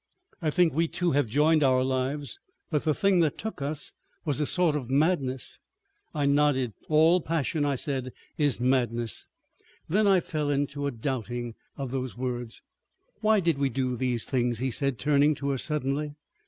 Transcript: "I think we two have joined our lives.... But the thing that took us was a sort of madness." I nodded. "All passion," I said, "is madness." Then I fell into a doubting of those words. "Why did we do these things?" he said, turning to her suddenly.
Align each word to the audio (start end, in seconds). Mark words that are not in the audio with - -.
"I 0.41 0.49
think 0.49 0.73
we 0.73 0.87
two 0.87 1.11
have 1.11 1.27
joined 1.27 1.61
our 1.61 1.83
lives.... 1.83 2.39
But 2.71 2.85
the 2.85 2.93
thing 2.95 3.19
that 3.19 3.37
took 3.37 3.61
us 3.61 3.93
was 4.25 4.39
a 4.39 4.47
sort 4.47 4.75
of 4.75 4.89
madness." 4.89 5.59
I 6.15 6.25
nodded. 6.25 6.73
"All 6.89 7.21
passion," 7.21 7.65
I 7.65 7.75
said, 7.75 8.11
"is 8.35 8.59
madness." 8.59 9.27
Then 9.87 10.07
I 10.07 10.19
fell 10.19 10.49
into 10.49 10.87
a 10.87 10.91
doubting 10.91 11.53
of 11.77 11.91
those 11.91 12.17
words. 12.17 12.63
"Why 13.19 13.39
did 13.39 13.59
we 13.59 13.69
do 13.69 13.95
these 13.95 14.25
things?" 14.25 14.57
he 14.57 14.71
said, 14.71 14.97
turning 14.97 15.35
to 15.35 15.51
her 15.51 15.59
suddenly. 15.59 16.15